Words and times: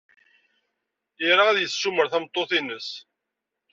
Ira 1.29 1.43
ad 1.47 1.57
yessumar 1.59 2.07
tameṭṭut-nnes. 2.09 2.89